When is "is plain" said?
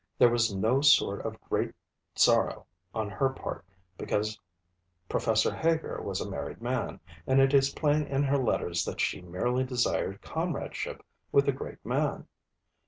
7.53-8.07